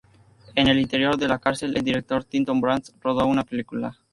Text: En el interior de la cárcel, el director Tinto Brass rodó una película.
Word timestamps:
En 0.55 0.65
el 0.67 0.79
interior 0.79 1.15
de 1.15 1.27
la 1.27 1.37
cárcel, 1.37 1.77
el 1.77 1.83
director 1.83 2.23
Tinto 2.23 2.59
Brass 2.59 2.91
rodó 3.03 3.27
una 3.27 3.43
película. 3.43 3.95